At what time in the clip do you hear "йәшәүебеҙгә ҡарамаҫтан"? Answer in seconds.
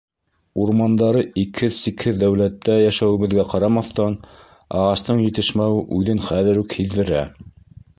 2.87-4.19